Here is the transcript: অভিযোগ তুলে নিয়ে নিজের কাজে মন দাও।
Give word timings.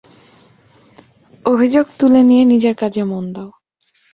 অভিযোগ 1.45 1.85
তুলে 1.99 2.21
নিয়ে 2.23 2.43
নিজের 2.45 2.75
কাজে 2.75 3.03
মন 3.03 3.25
দাও। 3.33 3.49